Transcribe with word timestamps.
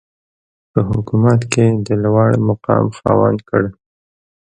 په 0.71 0.79
حکومت 0.89 1.41
کې 1.53 1.65
د 1.85 1.87
لوړمقام 2.03 2.85
خاوند 2.97 3.39
کړ. 3.49 3.63